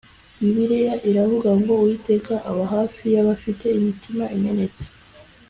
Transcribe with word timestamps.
Bibiliya 0.39 0.93
iravuga 1.09 1.49
ngo 1.59 1.71
"Uwiteka 1.77 2.33
aba 2.49 2.63
hafi 2.73 3.03
y’abafite 3.13 3.65
imitima 3.77 4.23
imenetse 4.37 4.85